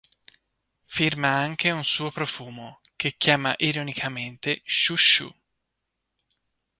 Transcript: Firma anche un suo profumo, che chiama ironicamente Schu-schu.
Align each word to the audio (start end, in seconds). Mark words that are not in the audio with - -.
Firma 0.87 1.27
anche 1.27 1.69
un 1.69 1.85
suo 1.85 2.09
profumo, 2.09 2.81
che 2.95 3.13
chiama 3.17 3.53
ironicamente 3.59 4.63
Schu-schu. 4.65 5.31